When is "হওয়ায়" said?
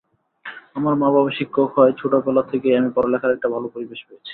1.73-1.97